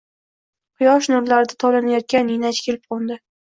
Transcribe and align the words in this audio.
Quyosh 0.79 1.11
nurlarida 1.11 1.59
tovlanayotgan 1.67 2.29
ninachi 2.33 2.69
kelib 2.69 2.93
qo’ndi. 2.93 3.23